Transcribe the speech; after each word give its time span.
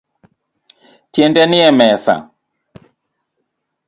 Tiende 1.13 1.43
nie 1.47 1.71
mesa 1.79 2.15